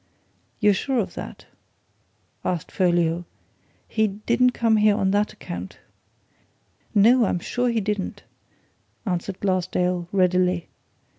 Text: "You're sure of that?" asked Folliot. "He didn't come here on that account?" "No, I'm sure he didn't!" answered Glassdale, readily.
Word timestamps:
"You're 0.59 0.73
sure 0.73 0.97
of 0.97 1.13
that?" 1.13 1.45
asked 2.43 2.71
Folliot. 2.71 3.23
"He 3.87 4.07
didn't 4.07 4.49
come 4.49 4.77
here 4.77 4.95
on 4.95 5.11
that 5.11 5.31
account?" 5.31 5.77
"No, 6.95 7.25
I'm 7.25 7.37
sure 7.37 7.69
he 7.69 7.81
didn't!" 7.81 8.23
answered 9.05 9.39
Glassdale, 9.41 10.07
readily. 10.11 10.69